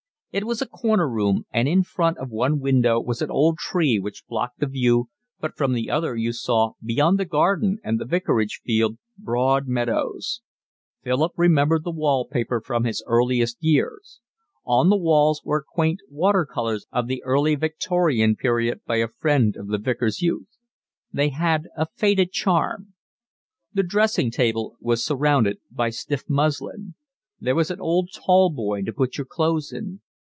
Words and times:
It 0.33 0.45
was 0.47 0.61
a 0.61 0.65
corner 0.65 1.09
room 1.09 1.45
and 1.51 1.67
in 1.67 1.83
front 1.83 2.17
of 2.17 2.29
one 2.29 2.61
window 2.61 3.01
was 3.01 3.21
an 3.21 3.29
old 3.29 3.57
tree 3.57 3.99
which 3.99 4.25
blocked 4.29 4.61
the 4.61 4.65
view, 4.65 5.09
but 5.41 5.57
from 5.57 5.73
the 5.73 5.89
other 5.91 6.15
you 6.15 6.31
saw, 6.31 6.71
beyond 6.81 7.19
the 7.19 7.25
garden 7.25 7.79
and 7.83 7.99
the 7.99 8.05
vicarage 8.05 8.61
field, 8.63 8.97
broad 9.17 9.67
meadows. 9.67 10.39
Philip 11.03 11.33
remembered 11.35 11.83
the 11.83 11.91
wall 11.91 12.25
paper 12.25 12.61
from 12.61 12.85
his 12.85 13.03
earliest 13.05 13.57
years. 13.59 14.21
On 14.65 14.87
the 14.87 14.95
walls 14.95 15.41
were 15.43 15.61
quaint 15.67 15.99
water 16.09 16.45
colours 16.45 16.87
of 16.93 17.07
the 17.07 17.21
early 17.25 17.55
Victorian 17.55 18.37
period 18.37 18.79
by 18.85 18.99
a 18.99 19.09
friend 19.09 19.57
of 19.57 19.67
the 19.67 19.79
Vicar's 19.79 20.21
youth. 20.21 20.47
They 21.11 21.27
had 21.27 21.67
a 21.75 21.87
faded 21.97 22.31
charm. 22.31 22.93
The 23.73 23.83
dressing 23.83 24.31
table 24.31 24.77
was 24.79 25.03
surrounded 25.03 25.57
by 25.69 25.89
stiff 25.89 26.23
muslin. 26.29 26.95
There 27.41 27.53
was 27.53 27.69
an 27.69 27.81
old 27.81 28.11
tall 28.13 28.49
boy 28.49 28.83
to 28.83 28.93
put 28.93 29.17
your 29.17 29.25
clothes 29.25 29.73
in. 29.73 29.99